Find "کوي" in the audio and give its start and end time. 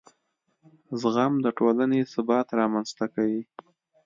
3.15-3.41